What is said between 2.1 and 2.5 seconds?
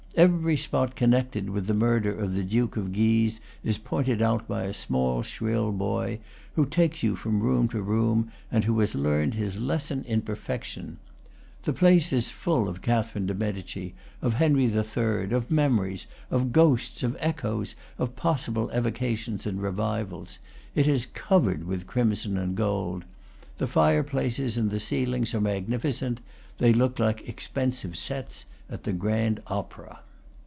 of the